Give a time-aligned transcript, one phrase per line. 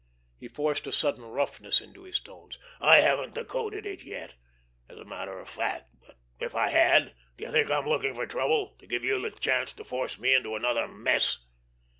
[0.39, 2.57] He forced a sudden roughness into his tones.
[2.79, 4.33] "I haven't decoded it yet,
[4.89, 8.25] as a matter of fact; but if I had, do you think I'm looking for
[8.25, 11.45] trouble—to give you the chance to force me into another mess?"